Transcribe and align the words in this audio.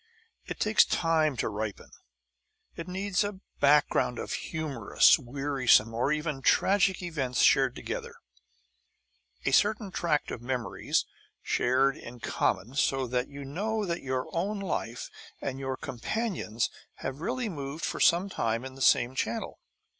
It 0.47 0.59
takes 0.59 0.83
time 0.83 1.37
to 1.37 1.47
ripen. 1.47 1.91
It 2.75 2.87
needs 2.87 3.23
a 3.23 3.39
background 3.59 4.17
of 4.17 4.33
humorous, 4.33 5.19
wearisome, 5.19 5.93
or 5.93 6.11
even 6.11 6.41
tragic 6.41 7.03
events 7.03 7.41
shared 7.41 7.75
together, 7.75 8.15
a 9.45 9.51
certain 9.51 9.91
tract 9.91 10.31
of 10.31 10.41
memories 10.41 11.05
shared 11.43 11.97
in 11.97 12.19
common, 12.19 12.73
so 12.73 13.05
that 13.05 13.27
you 13.29 13.45
know 13.45 13.85
that 13.85 14.01
your 14.01 14.27
own 14.35 14.59
life 14.59 15.07
and 15.39 15.59
your 15.59 15.77
companion's 15.77 16.71
have 17.05 17.21
really 17.21 17.47
moved 17.47 17.85
for 17.85 17.99
some 17.99 18.27
time 18.27 18.65
in 18.65 18.73
the 18.73 18.81
same 18.81 19.13
channel. 19.13 19.59